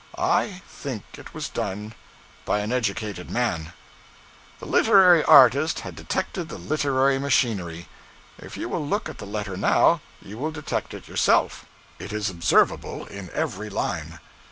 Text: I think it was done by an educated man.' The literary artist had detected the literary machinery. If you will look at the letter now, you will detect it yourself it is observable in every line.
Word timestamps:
I 0.17 0.63
think 0.67 1.03
it 1.13 1.35
was 1.35 1.47
done 1.47 1.93
by 2.43 2.61
an 2.61 2.71
educated 2.71 3.29
man.' 3.29 3.71
The 4.59 4.65
literary 4.65 5.23
artist 5.23 5.81
had 5.81 5.95
detected 5.95 6.49
the 6.49 6.57
literary 6.57 7.19
machinery. 7.19 7.87
If 8.39 8.57
you 8.57 8.67
will 8.67 8.83
look 8.83 9.09
at 9.09 9.19
the 9.19 9.27
letter 9.27 9.55
now, 9.55 10.01
you 10.19 10.39
will 10.39 10.49
detect 10.49 10.95
it 10.95 11.07
yourself 11.07 11.65
it 11.99 12.11
is 12.11 12.31
observable 12.31 13.05
in 13.05 13.29
every 13.35 13.69
line. 13.69 14.17